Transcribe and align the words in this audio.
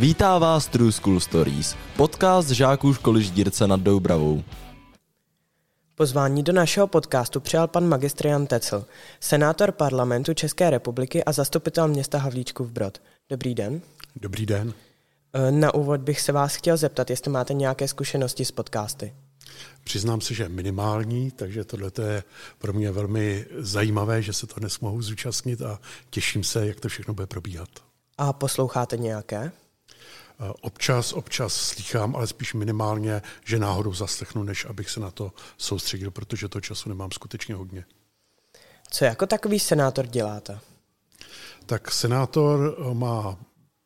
Vítá 0.00 0.38
vás 0.38 0.66
True 0.66 0.92
School 0.92 1.20
Stories, 1.20 1.76
podcast 1.96 2.48
žáků 2.48 2.94
školy 2.94 3.22
Ždírce 3.22 3.66
nad 3.66 3.80
Doubravou. 3.80 4.44
Pozvání 5.94 6.42
do 6.42 6.52
našeho 6.52 6.86
podcastu 6.86 7.40
přijal 7.40 7.68
pan 7.68 7.88
magistr 7.88 8.26
Jan 8.26 8.46
Tecl, 8.46 8.84
senátor 9.20 9.72
parlamentu 9.72 10.34
České 10.34 10.70
republiky 10.70 11.24
a 11.24 11.32
zastupitel 11.32 11.88
města 11.88 12.18
Havlíčkův 12.18 12.70
Brod. 12.70 13.02
Dobrý 13.30 13.54
den. 13.54 13.80
Dobrý 14.16 14.46
den. 14.46 14.72
E, 15.32 15.52
na 15.52 15.74
úvod 15.74 16.00
bych 16.00 16.20
se 16.20 16.32
vás 16.32 16.54
chtěl 16.54 16.76
zeptat, 16.76 17.10
jestli 17.10 17.30
máte 17.30 17.54
nějaké 17.54 17.88
zkušenosti 17.88 18.44
s 18.44 18.50
podcasty. 18.50 19.14
Přiznám 19.84 20.20
se, 20.20 20.34
že 20.34 20.48
minimální, 20.48 21.30
takže 21.30 21.64
tohle 21.64 21.90
je 22.08 22.22
pro 22.58 22.72
mě 22.72 22.92
velmi 22.92 23.46
zajímavé, 23.58 24.22
že 24.22 24.32
se 24.32 24.46
to 24.46 24.60
dnes 24.60 24.80
mohu 24.80 25.02
zúčastnit 25.02 25.62
a 25.62 25.80
těším 26.10 26.44
se, 26.44 26.66
jak 26.66 26.80
to 26.80 26.88
všechno 26.88 27.14
bude 27.14 27.26
probíhat. 27.26 27.68
A 28.18 28.32
posloucháte 28.32 28.96
nějaké? 28.96 29.52
E, 30.40 30.52
občas, 30.60 31.12
občas 31.12 31.54
slychám, 31.54 32.16
ale 32.16 32.26
spíš 32.26 32.54
minimálně, 32.54 33.22
že 33.44 33.58
náhodou 33.58 33.92
zaslechnu, 33.92 34.42
než 34.42 34.64
abych 34.64 34.90
se 34.90 35.00
na 35.00 35.10
to 35.10 35.32
soustředil, 35.56 36.10
protože 36.10 36.48
to 36.48 36.60
času 36.60 36.88
nemám 36.88 37.10
skutečně 37.12 37.54
hodně. 37.54 37.84
Co 38.90 39.04
jako 39.04 39.26
takový 39.26 39.60
senátor 39.60 40.06
děláte? 40.06 40.60
Tak 41.66 41.90
senátor 41.90 42.76
má 42.92 43.36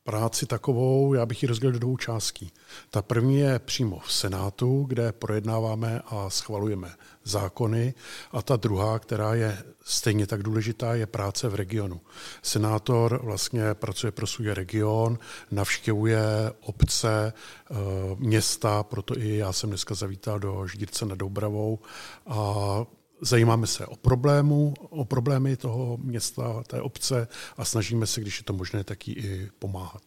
práci 0.05 0.47
takovou, 0.47 1.15
já 1.15 1.27
bych 1.27 1.43
ji 1.43 1.47
rozdělil 1.47 1.73
do 1.73 1.79
dvou 1.79 1.97
částí. 1.97 2.53
Ta 2.91 3.03
první 3.03 3.39
je 3.39 3.59
přímo 3.59 3.99
v 3.99 4.13
Senátu, 4.13 4.85
kde 4.89 5.13
projednáváme 5.13 6.01
a 6.07 6.31
schvalujeme 6.31 6.95
zákony 7.25 7.95
a 8.33 8.43
ta 8.43 8.57
druhá, 8.57 8.99
která 8.99 9.35
je 9.35 9.59
stejně 9.85 10.27
tak 10.27 10.43
důležitá, 10.43 10.95
je 10.95 11.07
práce 11.07 11.49
v 11.49 11.55
regionu. 11.55 12.01
Senátor 12.43 13.21
vlastně 13.23 13.75
pracuje 13.75 14.13
pro 14.13 14.27
svůj 14.27 14.51
region, 14.51 15.19
navštěvuje 15.51 16.23
obce, 16.61 17.33
eh, 17.33 17.75
města, 18.19 18.83
proto 18.83 19.19
i 19.19 19.37
já 19.37 19.53
jsem 19.53 19.71
dneska 19.71 19.95
zavítal 19.95 20.39
do 20.39 20.67
Ždírce 20.67 21.07
nad 21.07 21.19
Doubravou 21.19 21.79
a 22.27 22.85
zajímáme 23.25 23.67
se 23.67 23.87
o 23.87 23.97
problému, 23.97 24.75
o 24.81 25.05
problémy 25.05 25.57
toho 25.57 25.97
města, 25.97 26.63
té 26.63 26.81
obce 26.81 27.29
a 27.57 27.65
snažíme 27.65 28.07
se, 28.07 28.21
když 28.21 28.39
je 28.39 28.45
to 28.45 28.53
možné, 28.53 28.85
tak 28.85 29.09
jí 29.09 29.15
i 29.15 29.51
pomáhat. 29.59 30.03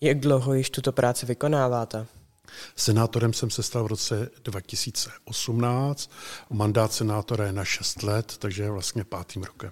Jak 0.00 0.20
dlouho 0.20 0.54
již 0.54 0.70
tuto 0.70 0.92
práci 0.92 1.26
vykonáváte? 1.26 2.06
Senátorem 2.76 3.32
jsem 3.32 3.50
se 3.50 3.62
stal 3.62 3.84
v 3.84 3.86
roce 3.86 4.30
2018. 4.44 6.10
Mandát 6.50 6.92
senátora 6.92 7.46
je 7.46 7.52
na 7.52 7.64
6 7.64 8.02
let, 8.02 8.36
takže 8.38 8.62
je 8.62 8.70
vlastně 8.70 9.04
pátým 9.04 9.42
rokem. 9.42 9.70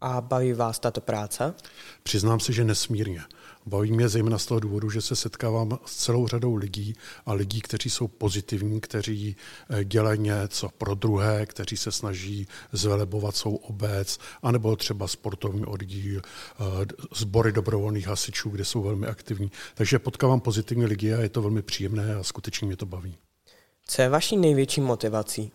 A 0.00 0.20
baví 0.20 0.52
vás 0.52 0.78
tato 0.78 1.00
práce? 1.00 1.54
Přiznám 2.02 2.40
se, 2.40 2.52
že 2.52 2.64
nesmírně. 2.64 3.22
Baví 3.66 3.92
mě 3.92 4.08
zejména 4.08 4.38
z 4.38 4.46
toho 4.46 4.60
důvodu, 4.60 4.90
že 4.90 5.00
se 5.00 5.16
setkávám 5.16 5.78
s 5.86 5.96
celou 5.96 6.28
řadou 6.28 6.54
lidí 6.54 6.94
a 7.26 7.32
lidí, 7.32 7.60
kteří 7.60 7.90
jsou 7.90 8.08
pozitivní, 8.08 8.80
kteří 8.80 9.36
eh, 9.70 9.84
dělají 9.84 10.20
něco 10.20 10.68
pro 10.78 10.94
druhé, 10.94 11.46
kteří 11.46 11.76
se 11.76 11.92
snaží 11.92 12.48
zvelebovat 12.72 13.36
svou 13.36 13.56
obec, 13.56 14.18
anebo 14.42 14.76
třeba 14.76 15.08
sportovní 15.08 15.64
oddíl, 15.64 16.20
eh, 16.24 16.62
sbory 17.14 17.52
dobrovolných 17.52 18.06
hasičů, 18.06 18.50
kde 18.50 18.64
jsou 18.64 18.82
velmi 18.82 19.06
aktivní. 19.06 19.50
Takže 19.74 19.98
potkávám 19.98 20.40
pozitivní 20.40 20.86
lidi 20.86 21.14
a 21.14 21.20
je 21.20 21.28
to 21.28 21.42
velmi 21.42 21.62
příjemné 21.62 22.14
a 22.14 22.22
skutečně 22.22 22.66
mě 22.66 22.76
to 22.76 22.86
baví. 22.86 23.16
Co 23.86 24.02
je 24.02 24.08
vaší 24.08 24.36
největší 24.36 24.80
motivací? 24.80 25.52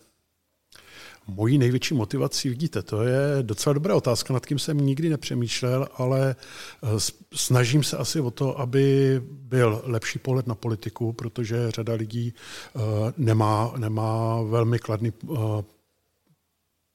Mojí 1.26 1.58
největší 1.58 1.94
motivací, 1.94 2.48
vidíte, 2.48 2.82
to 2.82 3.02
je 3.02 3.42
docela 3.42 3.72
dobrá 3.72 3.94
otázka, 3.94 4.34
nad 4.34 4.46
kým 4.46 4.58
jsem 4.58 4.78
nikdy 4.78 5.08
nepřemýšlel, 5.08 5.88
ale 5.94 6.36
eh, 6.82 6.86
snažím 7.34 7.82
se 7.84 7.96
asi 7.96 8.20
o 8.20 8.30
to, 8.30 8.60
aby 8.60 9.20
byl 9.24 9.82
lepší 9.84 10.18
pohled 10.18 10.46
na 10.46 10.54
politiku, 10.54 11.12
protože 11.12 11.70
řada 11.70 11.94
lidí 11.94 12.34
eh, 12.34 12.80
nemá, 13.16 13.72
nemá 13.76 14.42
velmi 14.42 14.78
kladný 14.78 15.12
eh, 15.12 15.36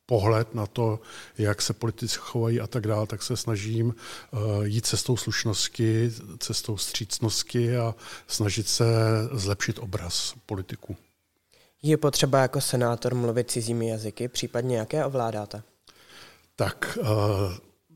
pohled 0.05 0.55
na 0.55 0.65
to, 0.65 0.99
jak 1.37 1.61
se 1.61 1.73
politici 1.73 2.17
chovají 2.19 2.59
a 2.59 2.67
tak 2.67 2.87
dále, 2.87 3.07
tak 3.07 3.23
se 3.23 3.37
snažím 3.37 3.95
jít 4.63 4.85
cestou 4.85 5.17
slušnosti, 5.17 6.11
cestou 6.37 6.77
střícnosti 6.77 7.77
a 7.77 7.95
snažit 8.27 8.67
se 8.67 8.85
zlepšit 9.31 9.79
obraz 9.79 10.33
politiků. 10.45 10.97
Je 11.83 11.97
potřeba 11.97 12.41
jako 12.41 12.61
senátor 12.61 13.15
mluvit 13.15 13.51
cizími 13.51 13.87
jazyky, 13.87 14.27
případně 14.27 14.77
jaké 14.77 15.05
ovládáte? 15.05 15.63
Tak 16.55 16.97
uh, 17.01 17.07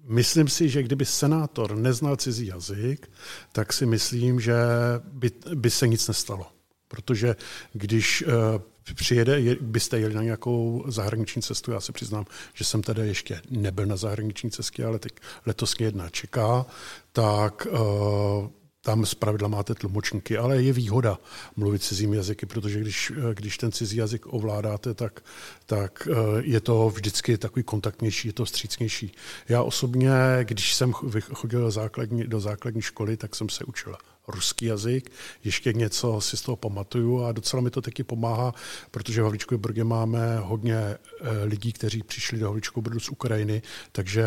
myslím 0.03 0.47
si, 0.47 0.69
že 0.69 0.83
kdyby 0.83 1.05
senátor 1.05 1.75
neznal 1.75 2.15
cizí 2.15 2.45
jazyk, 2.45 3.11
tak 3.51 3.73
si 3.73 3.85
myslím, 3.85 4.39
že 4.39 4.55
by, 5.03 5.31
by 5.55 5.69
se 5.69 5.87
nic 5.87 6.07
nestalo. 6.07 6.47
Protože 6.87 7.35
když 7.73 8.23
uh, 8.27 8.33
přijede, 8.95 9.55
byste 9.61 9.99
jeli 9.99 10.13
na 10.13 10.23
nějakou 10.23 10.83
zahraniční 10.87 11.41
cestu, 11.41 11.71
já 11.71 11.79
se 11.79 11.91
přiznám, 11.91 12.25
že 12.53 12.65
jsem 12.65 12.81
tedy 12.81 13.07
ještě 13.07 13.41
nebyl 13.49 13.85
na 13.85 13.95
zahraniční 13.95 14.51
cestě, 14.51 14.85
ale 14.85 14.99
teď 14.99 15.13
letos 15.45 15.77
mě 15.77 15.87
jedna 15.87 16.09
čeká, 16.09 16.65
tak 17.11 17.67
uh, 17.71 18.49
tam 18.81 19.05
pravidla 19.19 19.47
máte 19.47 19.75
tlumočníky, 19.75 20.37
ale 20.37 20.63
je 20.63 20.73
výhoda 20.73 21.17
mluvit 21.55 21.83
cizími 21.83 22.17
jazyky, 22.17 22.45
protože 22.45 22.79
když, 22.79 23.11
když 23.33 23.57
ten 23.57 23.71
cizí 23.71 23.97
jazyk 23.97 24.33
ovládáte, 24.33 24.93
tak, 24.93 25.23
tak 25.65 26.07
eh, 26.11 26.15
je 26.41 26.59
to 26.59 26.89
vždycky 26.89 27.37
takový 27.37 27.63
kontaktnější, 27.63 28.27
je 28.27 28.33
to 28.33 28.45
střícnější. 28.45 29.11
Já 29.49 29.63
osobně, 29.63 30.11
když 30.43 30.73
jsem 30.73 30.93
chodil 31.33 31.61
do 31.61 31.71
základní, 31.71 32.23
do 32.23 32.39
základní 32.39 32.81
školy, 32.81 33.17
tak 33.17 33.35
jsem 33.35 33.49
se 33.49 33.63
učil 33.63 33.95
ruský 34.27 34.65
jazyk, 34.65 35.11
ještě 35.43 35.73
něco 35.73 36.21
si 36.21 36.37
z 36.37 36.41
toho 36.41 36.55
pamatuju 36.55 37.23
a 37.23 37.31
docela 37.31 37.61
mi 37.61 37.69
to 37.69 37.81
taky 37.81 38.03
pomáhá, 38.03 38.53
protože 38.91 39.21
v 39.21 39.23
Havlíčkově 39.23 39.57
Brodě 39.57 39.83
máme 39.83 40.37
hodně 40.39 40.77
eh, 40.77 40.97
lidí, 41.43 41.73
kteří 41.73 42.03
přišli 42.03 42.39
do 42.39 42.45
Havlíčkového 42.45 42.81
Brodu 42.81 42.99
z 42.99 43.09
Ukrajiny, 43.09 43.61
takže 43.91 44.23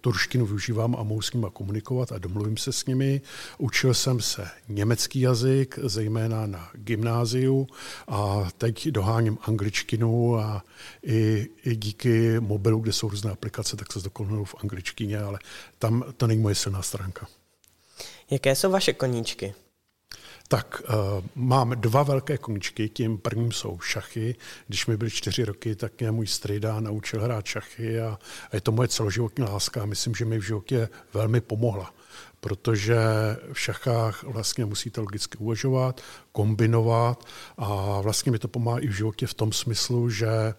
tu 0.00 0.12
ruštinu 0.12 0.46
využívám 0.46 0.96
a 0.98 1.02
mohu 1.02 1.22
s 1.22 1.32
nimi 1.32 1.46
komunikovat 1.52 2.12
a 2.12 2.18
domluvím 2.18 2.56
se 2.56 2.72
s 2.72 2.86
nimi. 2.86 3.20
Učil 3.58 3.94
jsem 3.94 4.20
se 4.20 4.48
německý 4.68 5.20
jazyk, 5.20 5.78
zejména 5.82 6.46
na 6.46 6.70
gymnáziu 6.74 7.66
a 8.08 8.48
teď 8.58 8.88
doháním 8.88 9.38
angličtinu 9.42 10.38
a 10.38 10.64
i, 11.02 11.48
i 11.64 11.76
díky 11.76 12.40
mobilu, 12.40 12.80
kde 12.80 12.92
jsou 12.92 13.08
různé 13.08 13.30
aplikace, 13.30 13.76
tak 13.76 13.92
se 13.92 14.00
zdokonaluju 14.00 14.44
v 14.44 14.54
angličtině, 14.62 15.18
ale 15.18 15.38
tam 15.78 16.04
to 16.16 16.26
není 16.26 16.42
moje 16.42 16.54
silná 16.54 16.82
stránka. 16.82 17.26
Jaké 18.30 18.54
jsou 18.54 18.70
vaše 18.70 18.92
koníčky? 18.92 19.54
Tak 20.48 20.82
uh, 20.88 20.94
mám 21.34 21.70
dva 21.70 22.02
velké 22.02 22.38
koníčky. 22.38 22.88
Tím 22.88 23.18
prvním 23.18 23.52
jsou 23.52 23.80
šachy. 23.80 24.36
Když 24.66 24.86
mi 24.86 24.96
byly 24.96 25.10
čtyři 25.10 25.44
roky, 25.44 25.76
tak 25.76 26.00
mě 26.00 26.10
můj 26.10 26.26
strejda 26.26 26.80
naučil 26.80 27.22
hrát 27.22 27.46
šachy 27.46 28.00
a, 28.00 28.18
a 28.50 28.56
je 28.56 28.60
to 28.60 28.72
moje 28.72 28.88
celoživotní 28.88 29.44
láska 29.44 29.82
a 29.82 29.86
myslím, 29.86 30.14
že 30.14 30.24
mi 30.24 30.38
v 30.38 30.46
životě 30.46 30.88
velmi 31.14 31.40
pomohla 31.40 31.94
protože 32.46 32.96
v 33.52 33.60
šachách 33.60 34.22
vlastně 34.22 34.64
musíte 34.64 35.00
logicky 35.00 35.38
uvažovat, 35.38 36.00
kombinovat 36.32 37.24
a 37.58 38.00
vlastně 38.00 38.32
mi 38.32 38.38
to 38.38 38.48
pomáhá 38.48 38.78
i 38.78 38.86
v 38.86 38.96
životě 38.96 39.26
v 39.26 39.34
tom 39.34 39.52
smyslu, 39.52 40.10
že 40.10 40.28
eh, 40.28 40.54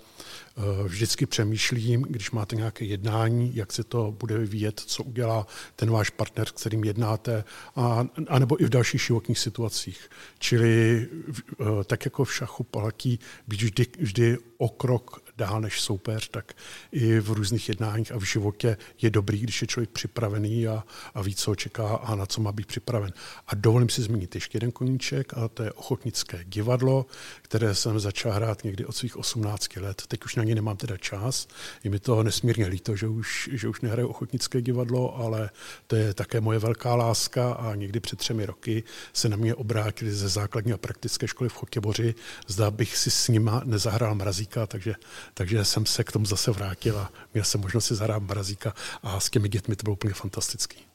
vždycky 0.84 1.25
přemýšlím, 1.25 2.02
když 2.02 2.31
máte 2.31 2.56
nějaké 2.56 2.86
jednání, 2.86 3.56
jak 3.56 3.74
se 3.74 3.84
to 3.84 4.12
bude 4.20 4.38
vyvíjet, 4.38 4.80
co 4.80 5.03
udělá 5.03 5.48
ten 5.75 5.92
váš 5.92 6.09
partner, 6.09 6.48
s 6.48 6.52
kterým 6.52 6.84
jednáte, 6.84 7.44
a, 7.75 8.06
anebo 8.28 8.62
i 8.62 8.66
v 8.66 8.69
dalších 8.69 9.02
životních 9.02 9.40
situacích. 9.40 10.09
Čili 10.40 11.08
eh, 11.08 11.66
tak 11.86 12.06
jako 12.06 12.24
v 12.24 12.36
šachu 12.36 12.64
platí 12.64 13.19
být 13.48 13.62
vždy, 13.62 13.86
vždy 14.00 14.38
o 14.58 14.69
krok 14.69 15.27
dál 15.38 15.62
než 15.62 15.81
soupeř, 15.81 16.30
tak 16.30 16.53
i 16.92 17.20
v 17.20 17.31
různých 17.31 17.70
jednáních 17.70 18.12
a 18.12 18.18
v 18.18 18.24
životě 18.24 18.78
je 19.02 19.09
dobrý, 19.09 19.40
když 19.40 19.62
je 19.62 19.68
člověk 19.68 19.90
připravený 19.90 20.68
a, 20.68 20.84
a 21.13 21.22
ví, 21.22 21.36
co 21.36 21.51
očeká 21.51 21.95
a 21.95 22.16
na 22.16 22.25
co 22.25 22.42
má 22.42 22.51
být 22.51 22.68
připraven. 22.68 23.13
A 23.48 23.56
dovolím 23.56 23.89
si 23.89 24.01
zmínit 24.01 24.36
ještě 24.36 24.56
jeden 24.56 24.72
koníček 24.72 25.34
a 25.34 25.48
to 25.48 25.63
je 25.63 25.72
ochotnické 25.72 26.39
divadlo, 26.44 27.06
které 27.42 27.75
jsem 27.75 28.00
začal 28.00 28.31
hrát 28.31 28.63
někdy 28.63 28.86
od 28.86 28.95
svých 28.95 29.18
18 29.18 29.75
let. 29.78 30.04
Teď 30.07 30.25
už 30.25 30.36
na 30.36 30.44
ně 30.44 30.56
nemám 30.56 30.78
teda 30.78 30.98
čas. 30.98 31.48
Je 31.84 31.89
mi 31.89 32.00
to 32.00 32.24
nesmírně 32.24 32.68
líto, 32.68 32.95
že 32.95 33.07
už, 33.07 33.50
že 33.54 33.68
už 33.68 33.81
nehraju 33.81 34.07
ochotnické 34.07 34.62
divadlo, 34.62 35.18
ale 35.18 35.50
to 35.88 35.95
je 35.95 36.13
také 36.13 36.42
moje 36.42 36.60
velká 36.60 36.95
láska 36.95 37.54
a 37.54 37.75
někdy 37.75 38.00
před 38.00 38.19
třemi 38.19 38.45
roky 38.45 38.84
se 39.13 39.30
na 39.30 39.38
mě 39.38 39.56
obrátili 39.56 40.12
ze 40.12 40.30
základní 40.30 40.74
a 40.74 40.78
praktické 40.78 41.28
školy 41.28 41.50
v 41.50 41.54
Chotěboři. 41.54 42.16
Zda 42.48 42.72
bych 42.72 42.98
si 42.98 43.12
s 43.12 43.28
nima 43.28 43.62
nezahrál 43.66 44.16
mrazíka, 44.16 44.68
takže 44.68 44.95
takže 45.33 45.65
jsem 45.65 45.85
se 45.85 46.03
k 46.03 46.12
tomu 46.12 46.25
zase 46.25 46.51
vrátil 46.51 47.00
a 47.00 47.12
měl 47.33 47.45
jsem 47.45 47.62
možnost 47.62 47.85
si 47.85 47.95
zahrát 47.95 48.24
mrazíka 48.24 48.74
a 49.03 49.19
s 49.19 49.29
těmi 49.29 49.50
dětmi 49.50 49.75
to 49.75 49.83
bylo 49.83 49.94
úplně 49.94 50.13
fantastický. 50.13 50.88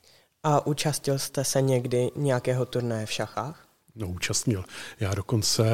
A 0.43 0.67
účastil 0.67 1.19
jste 1.19 1.45
se 1.45 1.63
někdy 1.63 2.11
nějakého 2.17 2.67
turnaje 2.67 3.07
v 3.07 3.13
šachách? 3.13 3.69
No, 3.95 4.09
účastnil. 4.09 4.65
Já 5.01 5.15
dokonce 5.15 5.65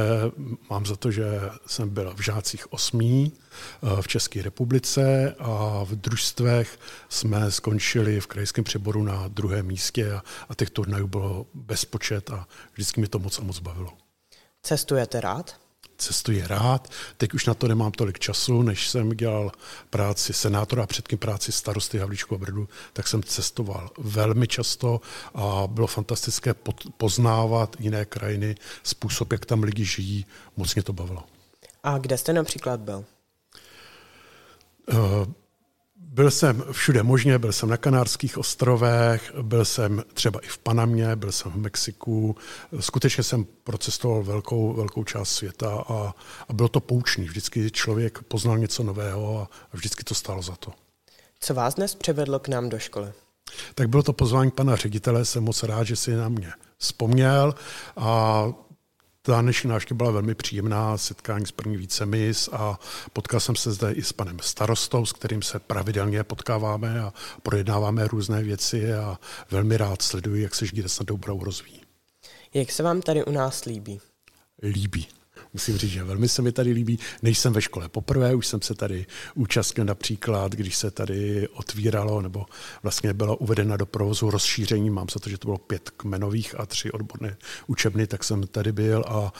mám 0.70 0.86
za 0.86 0.96
to, 0.96 1.10
že 1.10 1.24
jsem 1.66 1.88
byl 1.88 2.14
v 2.14 2.20
žácích 2.20 2.72
osmí 2.72 3.32
eh, 3.32 4.02
v 4.02 4.08
České 4.08 4.42
republice 4.42 5.34
a 5.38 5.84
v 5.84 5.90
družstvech 5.90 6.78
jsme 7.08 7.50
skončili 7.50 8.20
v 8.20 8.26
krajském 8.26 8.64
přeboru 8.64 9.02
na 9.02 9.28
druhém 9.28 9.66
místě 9.66 10.12
a, 10.12 10.22
a 10.48 10.54
těch 10.54 10.70
turnajů 10.70 11.06
bylo 11.06 11.46
bezpočet 11.54 12.30
a 12.30 12.46
vždycky 12.72 13.00
mi 13.00 13.08
to 13.08 13.18
moc 13.18 13.38
a 13.38 13.42
moc 13.42 13.58
bavilo. 13.58 13.92
Cestujete 14.62 15.20
rád? 15.20 15.67
Cestuji 15.98 16.42
rád. 16.46 16.88
Teď 17.16 17.34
už 17.34 17.46
na 17.46 17.54
to 17.54 17.68
nemám 17.68 17.92
tolik 17.92 18.18
času, 18.18 18.62
než 18.62 18.88
jsem 18.88 19.10
dělal 19.10 19.52
práci 19.90 20.32
senátora 20.32 20.82
a 20.82 20.86
předtím 20.86 21.18
práci 21.18 21.52
starosty 21.52 21.98
Havlíčku 21.98 22.34
a 22.34 22.38
Brdu, 22.38 22.68
tak 22.92 23.08
jsem 23.08 23.22
cestoval 23.22 23.90
velmi 23.98 24.48
často 24.48 25.00
a 25.34 25.66
bylo 25.66 25.86
fantastické 25.86 26.54
poznávat 26.96 27.76
jiné 27.78 28.04
krajiny, 28.04 28.54
způsob, 28.82 29.32
jak 29.32 29.46
tam 29.46 29.62
lidi 29.62 29.84
žijí. 29.84 30.26
Moc 30.56 30.74
mě 30.74 30.82
to 30.82 30.92
bavilo. 30.92 31.24
A 31.82 31.98
kde 31.98 32.18
jste 32.18 32.32
například 32.32 32.80
byl? 32.80 33.04
Uh, 34.92 35.32
byl 36.00 36.30
jsem 36.30 36.64
všude 36.72 37.02
možně, 37.02 37.38
byl 37.38 37.52
jsem 37.52 37.68
na 37.68 37.76
Kanárských 37.76 38.38
ostrovech, 38.38 39.32
byl 39.42 39.64
jsem 39.64 40.04
třeba 40.14 40.40
i 40.40 40.46
v 40.46 40.58
Panamě, 40.58 41.16
byl 41.16 41.32
jsem 41.32 41.52
v 41.52 41.56
Mexiku. 41.56 42.36
Skutečně 42.80 43.22
jsem 43.24 43.46
procestoval 43.64 44.22
velkou, 44.22 44.72
velkou 44.72 45.04
část 45.04 45.30
světa 45.30 45.84
a, 45.88 46.14
a 46.48 46.52
bylo 46.52 46.68
to 46.68 46.80
poučný. 46.80 47.24
Vždycky 47.24 47.70
člověk 47.70 48.22
poznal 48.22 48.58
něco 48.58 48.82
nového 48.82 49.40
a, 49.40 49.42
a 49.72 49.76
vždycky 49.76 50.04
to 50.04 50.14
stálo 50.14 50.42
za 50.42 50.56
to. 50.56 50.72
Co 51.40 51.54
vás 51.54 51.74
dnes 51.74 51.94
převedlo 51.94 52.38
k 52.38 52.48
nám 52.48 52.68
do 52.68 52.78
školy? 52.78 53.12
Tak 53.74 53.88
bylo 53.88 54.02
to 54.02 54.12
pozvání 54.12 54.50
pana 54.50 54.76
ředitele, 54.76 55.24
jsem 55.24 55.44
moc 55.44 55.62
rád, 55.62 55.84
že 55.84 55.96
si 55.96 56.14
na 56.14 56.28
mě 56.28 56.52
vzpomněl 56.78 57.54
a 57.96 58.44
ta 59.28 59.42
dnešní 59.42 59.70
návštěva 59.70 59.96
byla 59.96 60.10
velmi 60.10 60.34
příjemná, 60.34 60.98
setkání 60.98 61.46
s 61.46 61.52
první 61.52 61.76
vícemis 61.76 62.48
a 62.52 62.78
potkal 63.12 63.40
jsem 63.40 63.56
se 63.56 63.72
zde 63.72 63.92
i 63.92 64.02
s 64.02 64.12
panem 64.12 64.38
starostou, 64.42 65.06
s 65.06 65.12
kterým 65.12 65.42
se 65.42 65.58
pravidelně 65.58 66.24
potkáváme 66.24 67.00
a 67.00 67.12
projednáváme 67.42 68.08
různé 68.08 68.42
věci 68.42 68.94
a 68.94 69.18
velmi 69.50 69.76
rád 69.76 70.02
sleduji, 70.02 70.42
jak 70.42 70.54
se 70.54 70.66
Žgírec 70.66 70.98
na 70.98 71.04
Dobrou 71.04 71.44
rozvíjí. 71.44 71.80
Jak 72.54 72.72
se 72.72 72.82
vám 72.82 73.02
tady 73.02 73.24
u 73.24 73.30
nás 73.30 73.64
líbí? 73.64 74.00
Líbí 74.62 75.06
musím 75.52 75.76
říct, 75.76 75.90
že 75.90 76.04
velmi 76.04 76.28
se 76.28 76.42
mi 76.42 76.52
tady 76.52 76.72
líbí. 76.72 76.98
Nejsem 77.22 77.52
ve 77.52 77.62
škole 77.62 77.88
poprvé, 77.88 78.34
už 78.34 78.46
jsem 78.46 78.62
se 78.62 78.74
tady 78.74 79.06
účastnil 79.34 79.86
například, 79.86 80.52
když 80.52 80.76
se 80.76 80.90
tady 80.90 81.48
otvíralo 81.48 82.22
nebo 82.22 82.46
vlastně 82.82 83.14
bylo 83.14 83.36
uvedena 83.36 83.76
do 83.76 83.86
provozu 83.86 84.30
rozšíření, 84.30 84.90
mám 84.90 85.06
za 85.12 85.20
to, 85.20 85.30
že 85.30 85.38
to 85.38 85.48
bylo 85.48 85.58
pět 85.58 85.90
kmenových 85.90 86.60
a 86.60 86.66
tři 86.66 86.92
odborné 86.92 87.36
učebny, 87.66 88.06
tak 88.06 88.24
jsem 88.24 88.46
tady 88.46 88.72
byl 88.72 89.04
a 89.08 89.32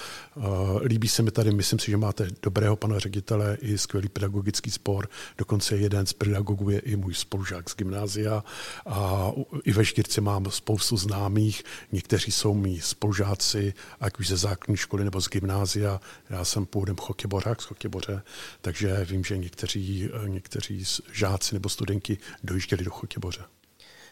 líbí 0.82 1.08
se 1.08 1.22
mi 1.22 1.30
tady, 1.30 1.52
myslím 1.52 1.78
si, 1.78 1.90
že 1.90 1.96
máte 1.96 2.28
dobrého 2.42 2.76
pana 2.76 2.98
ředitele 2.98 3.58
i 3.60 3.78
skvělý 3.78 4.08
pedagogický 4.08 4.70
spor, 4.70 5.08
dokonce 5.38 5.76
jeden 5.76 6.06
z 6.06 6.12
pedagogů 6.12 6.70
je 6.70 6.78
i 6.78 6.96
můj 6.96 7.14
spolužák 7.14 7.70
z 7.70 7.76
gymnázia 7.76 8.44
a 8.86 9.30
i 9.64 9.72
ve 9.72 9.84
Štyrci 9.84 10.20
mám 10.20 10.50
spoustu 10.50 10.96
známých, 10.96 11.62
někteří 11.92 12.32
jsou 12.32 12.54
mý 12.54 12.80
spolužáci, 12.80 13.74
ať 14.00 14.18
už 14.18 14.28
ze 14.28 14.36
základní 14.36 14.76
školy 14.76 15.04
nebo 15.04 15.20
z 15.20 15.28
gymnázia, 15.28 15.97
já 16.30 16.44
jsem 16.44 16.66
původem 16.66 16.96
chotěbořák 16.96 17.62
z 17.62 17.64
Chotěboře, 17.64 18.22
takže 18.60 19.04
vím, 19.04 19.24
že 19.24 19.36
někteří, 19.36 20.10
někteří 20.26 20.84
žáci 21.12 21.54
nebo 21.54 21.68
studenti 21.68 22.18
dojížděli 22.42 22.84
do 22.84 22.90
Chotěboře. 22.90 23.44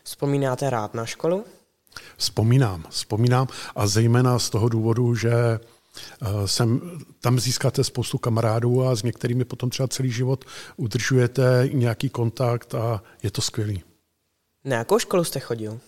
Vzpomínáte 0.04 0.70
rád 0.70 0.94
na 0.94 1.06
školu? 1.06 1.44
Vzpomínám, 2.16 2.84
vzpomínám 2.90 3.48
a 3.76 3.86
zejména 3.86 4.38
z 4.38 4.50
toho 4.50 4.68
důvodu, 4.68 5.14
že 5.14 5.32
eh, 5.32 5.58
sem, 6.48 6.80
tam 7.20 7.40
získáte 7.40 7.84
spoustu 7.84 8.18
kamarádů 8.18 8.84
a 8.84 8.96
s 8.96 9.02
některými 9.02 9.44
potom 9.44 9.70
třeba 9.70 9.88
celý 9.88 10.10
život 10.10 10.44
udržujete 10.76 11.68
nějaký 11.72 12.08
kontakt 12.08 12.74
a 12.74 13.02
je 13.22 13.30
to 13.30 13.42
skvělý. 13.42 13.82
Na 14.64 14.76
jakou 14.76 14.98
školu 14.98 15.24
jste 15.24 15.40
chodil? 15.40 15.80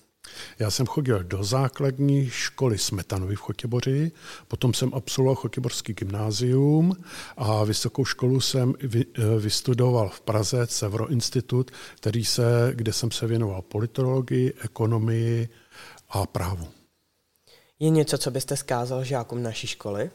Já 0.58 0.70
jsem 0.70 0.86
chodil 0.86 1.24
do 1.24 1.44
základní 1.44 2.30
školy 2.30 2.78
Smetanovy 2.78 3.36
v 3.36 3.40
Chotěboři, 3.40 4.12
potom 4.48 4.74
jsem 4.74 4.94
absolvoval 4.94 5.34
Chotěborský 5.34 5.92
gymnázium 5.92 6.96
a 7.36 7.64
vysokou 7.64 8.04
školu 8.04 8.40
jsem 8.40 8.74
eh, 8.82 9.04
vystudoval 9.38 10.08
v 10.08 10.20
Praze, 10.20 10.66
Sevro 10.66 11.08
Institut, 11.08 11.70
který 11.96 12.24
se, 12.24 12.72
kde 12.74 12.92
jsem 12.92 13.10
se 13.10 13.26
věnoval 13.26 13.62
politologii, 13.62 14.52
ekonomii 14.64 15.48
a 16.08 16.26
právu. 16.26 16.68
Je 17.78 17.90
něco, 17.90 18.18
co 18.18 18.30
byste 18.30 18.56
zkázal 18.56 19.04
žákům 19.04 19.42
naší 19.42 19.66
školy? 19.66 20.10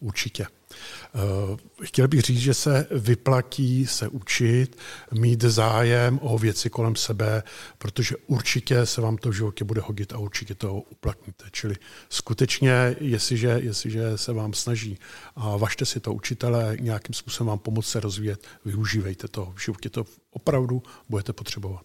Určitě. 0.00 0.46
Eh, 0.70 1.56
chtěl 1.82 2.08
bych 2.08 2.20
říct, 2.20 2.38
že 2.38 2.54
se 2.54 2.86
vyplatí 2.90 3.86
se 3.86 4.08
učit, 4.08 4.78
mít 5.12 5.42
zájem 5.42 6.18
o 6.22 6.38
věci 6.38 6.70
kolem 6.70 6.96
sebe, 6.96 7.42
protože 7.78 8.16
určitě 8.26 8.86
se 8.86 9.00
vám 9.00 9.16
to 9.16 9.28
v 9.28 9.32
životě 9.32 9.64
bude 9.64 9.80
hodit 9.80 10.12
a 10.12 10.18
určitě 10.18 10.54
to 10.54 10.74
uplatníte. 10.74 11.44
Čili 11.52 11.76
skutečně, 12.08 12.96
jestliže, 13.00 13.48
jestliže 13.62 14.18
se 14.18 14.32
vám 14.32 14.52
snaží 14.52 14.98
a 15.36 15.56
vašte 15.56 15.86
si 15.86 16.00
to 16.00 16.14
učitele 16.14 16.76
nějakým 16.80 17.14
způsobem 17.14 17.48
vám 17.48 17.58
pomoct 17.58 17.86
se 17.86 18.00
rozvíjet, 18.00 18.46
využívejte 18.64 19.28
to. 19.28 19.52
V 19.56 19.64
životě 19.64 19.90
to 19.90 20.04
opravdu 20.30 20.82
budete 21.08 21.32
potřebovat. 21.32 21.84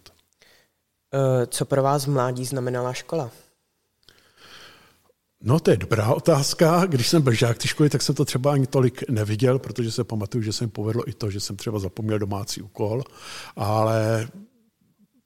Eh, 1.13 1.47
co 1.47 1.65
pro 1.65 1.83
vás 1.83 2.05
mládí 2.05 2.45
znamenala 2.45 2.93
škola? 2.93 3.31
No, 5.45 5.59
to 5.59 5.71
je 5.71 5.77
dobrá 5.77 6.13
otázka. 6.13 6.85
Když 6.85 7.07
jsem 7.07 7.21
byl 7.21 7.33
žák 7.33 7.57
té 7.57 7.67
školy, 7.67 7.89
tak 7.89 8.01
jsem 8.01 8.15
to 8.15 8.25
třeba 8.25 8.53
ani 8.53 8.67
tolik 8.67 9.09
neviděl, 9.09 9.59
protože 9.59 9.91
se 9.91 10.03
pamatuju, 10.03 10.43
že 10.43 10.53
jsem 10.53 10.69
povedlo 10.69 11.09
i 11.09 11.13
to, 11.13 11.31
že 11.31 11.39
jsem 11.39 11.55
třeba 11.55 11.79
zapomněl 11.79 12.19
domácí 12.19 12.61
úkol, 12.61 13.03
ale 13.55 14.27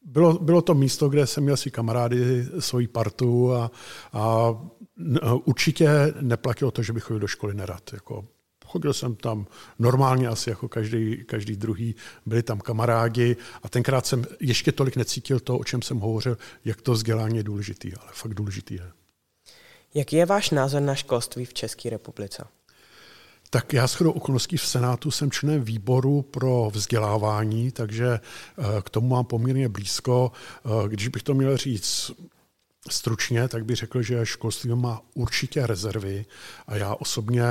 bylo, 0.01 0.39
bylo 0.39 0.61
to 0.61 0.73
místo, 0.73 1.09
kde 1.09 1.27
jsem 1.27 1.43
měl 1.43 1.57
si 1.57 1.71
kamarády, 1.71 2.47
svoji 2.59 2.87
partu 2.87 3.53
a, 3.53 3.71
a 4.13 4.53
určitě 5.45 5.89
neplatilo 6.21 6.71
to, 6.71 6.83
že 6.83 6.93
bych 6.93 7.03
chodil 7.03 7.19
do 7.19 7.27
školy 7.27 7.53
nerad. 7.53 7.93
Jako, 7.93 8.27
chodil 8.65 8.93
jsem 8.93 9.15
tam 9.15 9.47
normálně 9.79 10.27
asi 10.27 10.49
jako 10.49 10.69
každý, 10.69 11.23
každý 11.25 11.55
druhý, 11.55 11.95
byli 12.25 12.43
tam 12.43 12.59
kamarádi 12.59 13.37
a 13.63 13.69
tenkrát 13.69 14.05
jsem 14.05 14.25
ještě 14.39 14.71
tolik 14.71 14.95
necítil 14.95 15.39
to, 15.39 15.57
o 15.57 15.63
čem 15.63 15.81
jsem 15.81 15.99
hovořil, 15.99 16.37
jak 16.65 16.81
to 16.81 16.91
vzdělání 16.91 17.37
je 17.37 17.43
důležitý, 17.43 17.93
ale 17.95 18.09
fakt 18.13 18.33
důležitý 18.33 18.73
je. 18.73 18.91
Jaký 19.93 20.15
je 20.15 20.25
váš 20.25 20.49
názor 20.49 20.81
na 20.81 20.95
školství 20.95 21.45
v 21.45 21.53
České 21.53 21.89
republice? 21.89 22.43
Tak 23.49 23.73
já 23.73 23.87
shodou 23.87 24.11
okolností 24.11 24.57
v 24.57 24.65
Senátu 24.65 25.11
jsem 25.11 25.31
členem 25.31 25.63
výboru 25.63 26.21
pro 26.21 26.69
vzdělávání, 26.73 27.71
takže 27.71 28.07
eh, 28.09 28.81
k 28.81 28.89
tomu 28.89 29.07
mám 29.07 29.25
poměrně 29.25 29.69
blízko. 29.69 30.31
Eh, 30.65 30.89
když 30.89 31.07
bych 31.07 31.23
to 31.23 31.33
měl 31.33 31.57
říct 31.57 32.11
stručně, 32.89 33.47
tak 33.47 33.65
bych 33.65 33.75
řekl, 33.75 34.01
že 34.01 34.25
školství 34.25 34.69
má 34.75 35.01
určitě 35.13 35.67
rezervy 35.67 36.25
a 36.67 36.75
já 36.75 36.95
osobně 36.95 37.43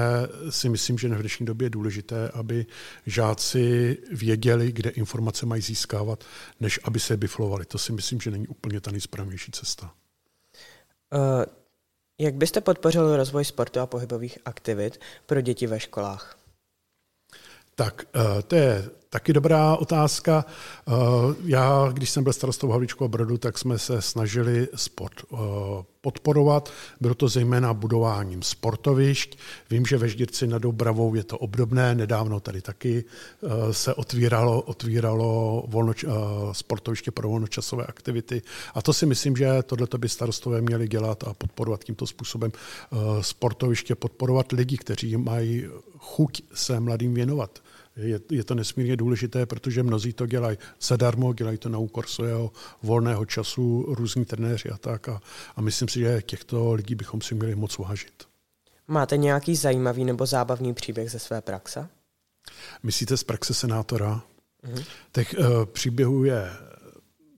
si 0.50 0.68
myslím, 0.68 0.98
že 0.98 1.08
v 1.08 1.20
dnešní 1.20 1.46
době 1.46 1.66
je 1.66 1.70
důležité, 1.70 2.28
aby 2.28 2.66
žáci 3.06 3.96
věděli, 4.12 4.72
kde 4.72 4.90
informace 4.90 5.46
mají 5.46 5.62
získávat, 5.62 6.24
než 6.60 6.80
aby 6.84 7.00
se 7.00 7.16
biflovali. 7.16 7.64
To 7.64 7.78
si 7.78 7.92
myslím, 7.92 8.20
že 8.20 8.30
není 8.30 8.48
úplně 8.48 8.80
ta 8.80 8.90
nejsprávnější 8.90 9.52
cesta. 9.52 9.92
Uh... 11.12 11.44
Jak 12.20 12.34
byste 12.34 12.60
podpořil 12.60 13.16
rozvoj 13.16 13.44
sportu 13.44 13.80
a 13.80 13.86
pohybových 13.86 14.38
aktivit 14.44 15.00
pro 15.26 15.40
děti 15.40 15.66
ve 15.66 15.80
školách? 15.80 16.38
Tak 17.74 18.04
eh, 18.16 18.42
to 18.42 18.56
je 18.56 18.90
taky 19.16 19.32
dobrá 19.32 19.76
otázka. 19.76 20.44
Eh, 20.88 20.92
já, 21.44 21.88
když 21.92 22.10
jsem 22.10 22.24
byl 22.24 22.32
starostou 22.32 22.68
Havličku 22.68 23.04
a 23.04 23.08
Brodu, 23.08 23.38
tak 23.38 23.58
jsme 23.58 23.78
se 23.78 24.02
snažili 24.02 24.68
sport 24.74 25.14
eh, 25.32 25.36
podporovat. 26.00 26.72
Bylo 27.00 27.14
to 27.14 27.28
zejména 27.28 27.74
budováním 27.74 28.42
sportovišť. 28.42 29.38
Vím, 29.70 29.86
že 29.86 29.98
ve 29.98 30.08
Ždírci 30.08 30.46
nad 30.46 30.58
Dobravou 30.58 31.14
je 31.14 31.24
to 31.24 31.38
obdobné. 31.38 31.94
Nedávno 31.94 32.40
tady 32.40 32.62
taky 32.62 33.04
se 33.70 33.94
otvíralo, 33.94 34.62
otvíralo 34.62 35.64
volno, 35.66 35.92
sportoviště 36.52 37.10
pro 37.10 37.28
volnočasové 37.28 37.84
aktivity. 37.86 38.42
A 38.74 38.82
to 38.82 38.92
si 38.92 39.06
myslím, 39.06 39.36
že 39.36 39.62
tohle 39.62 39.86
by 39.96 40.08
starostové 40.08 40.60
měli 40.60 40.88
dělat 40.88 41.24
a 41.24 41.34
podporovat 41.34 41.84
tímto 41.84 42.06
způsobem 42.06 42.52
sportoviště, 43.20 43.94
podporovat 43.94 44.52
lidi, 44.52 44.76
kteří 44.76 45.16
mají 45.16 45.64
chuť 45.98 46.42
se 46.54 46.80
mladým 46.80 47.14
věnovat. 47.14 47.60
Je, 47.96 48.20
je 48.30 48.44
to 48.44 48.54
nesmírně 48.54 48.96
důležité, 48.96 49.46
protože 49.46 49.82
mnozí 49.82 50.12
to 50.12 50.26
dělají 50.26 50.58
zadarmo, 50.80 51.32
dělají 51.32 51.58
to 51.58 51.68
na 51.68 51.78
úkor 51.78 52.06
svého 52.06 52.52
volného 52.82 53.24
času, 53.24 53.84
různí 53.88 54.24
trenéři 54.24 54.70
a 54.70 54.78
tak. 54.78 55.08
A, 55.08 55.20
a 55.56 55.60
myslím 55.60 55.88
si, 55.88 56.00
že 56.00 56.22
těchto 56.22 56.72
lidí 56.72 56.94
bychom 56.94 57.20
si 57.20 57.34
měli 57.34 57.54
moc 57.54 57.78
vážit. 57.78 58.24
Máte 58.88 59.16
nějaký 59.16 59.56
zajímavý 59.56 60.04
nebo 60.04 60.26
zábavný 60.26 60.74
příběh 60.74 61.10
ze 61.10 61.18
své 61.18 61.40
praxe? 61.40 61.88
Myslíte 62.82 63.16
z 63.16 63.24
praxe 63.24 63.54
senátora? 63.54 64.22
Mm-hmm. 64.64 64.84
Těch 65.12 65.34
uh, 65.38 65.64
příběhů 65.64 66.24
je 66.24 66.50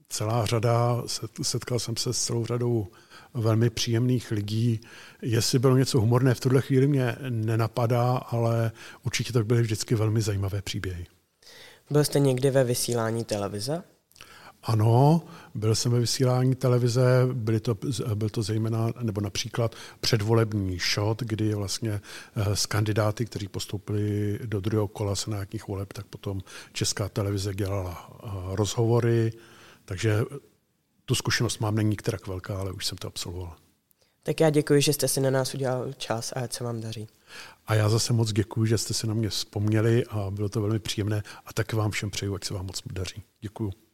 celá 0.09 0.45
řada, 0.45 1.03
setkal 1.41 1.79
jsem 1.79 1.97
se 1.97 2.13
s 2.13 2.23
celou 2.23 2.45
řadou 2.45 2.87
velmi 3.33 3.69
příjemných 3.69 4.31
lidí. 4.31 4.81
Jestli 5.21 5.59
bylo 5.59 5.77
něco 5.77 5.99
humorné, 5.99 6.33
v 6.33 6.39
tuhle 6.39 6.61
chvíli 6.61 6.87
mě 6.87 7.15
nenapadá, 7.29 8.17
ale 8.17 8.71
určitě 9.05 9.33
to 9.33 9.43
byly 9.43 9.61
vždycky 9.61 9.95
velmi 9.95 10.21
zajímavé 10.21 10.61
příběhy. 10.61 11.05
Byl 11.89 12.03
jste 12.03 12.19
někdy 12.19 12.49
ve 12.49 12.63
vysílání 12.63 13.23
televize? 13.25 13.83
Ano, 14.63 15.21
byl 15.55 15.75
jsem 15.75 15.91
ve 15.91 15.99
vysílání 15.99 16.55
televize, 16.55 17.03
byly 17.33 17.59
to, 17.59 17.77
byl 18.15 18.29
to 18.29 18.43
zejména, 18.43 18.91
nebo 19.01 19.21
například 19.21 19.75
předvolební 19.99 20.77
shot, 20.93 21.23
kdy 21.23 21.53
vlastně 21.53 22.01
s 22.53 22.65
eh, 22.65 22.67
kandidáty, 22.67 23.25
kteří 23.25 23.47
postoupili 23.47 24.39
do 24.45 24.59
druhého 24.59 24.87
kola 24.87 25.15
senátních 25.15 25.67
voleb, 25.67 25.93
tak 25.93 26.05
potom 26.05 26.41
Česká 26.73 27.09
televize 27.09 27.53
dělala 27.53 28.09
eh, 28.23 28.27
rozhovory, 28.55 29.31
takže 29.85 30.21
tu 31.09 31.15
zkušenost 31.15 31.59
mám, 31.59 31.75
není 31.75 31.89
některak 31.89 32.27
velká, 32.27 32.59
ale 32.59 32.71
už 32.71 32.85
jsem 32.85 32.97
to 32.97 33.07
absolvoval. 33.07 33.55
Tak 34.23 34.39
já 34.39 34.49
děkuji, 34.49 34.81
že 34.81 34.93
jste 34.93 35.07
si 35.07 35.21
na 35.21 35.29
nás 35.29 35.53
udělal 35.53 35.93
čas 35.93 36.31
a 36.31 36.39
ať 36.39 36.53
se 36.53 36.63
vám 36.63 36.81
daří. 36.81 37.07
A 37.67 37.75
já 37.75 37.89
zase 37.89 38.13
moc 38.13 38.33
děkuji, 38.33 38.65
že 38.65 38.77
jste 38.77 38.93
si 38.93 39.07
na 39.07 39.13
mě 39.13 39.29
vzpomněli 39.29 40.05
a 40.05 40.31
bylo 40.31 40.49
to 40.49 40.61
velmi 40.61 40.79
příjemné 40.79 41.23
a 41.45 41.53
tak 41.53 41.73
vám 41.73 41.91
všem 41.91 42.09
přeju, 42.09 42.35
ať 42.35 42.43
se 42.43 42.53
vám 42.53 42.65
moc 42.65 42.81
daří. 42.85 43.23
Děkuji. 43.41 43.88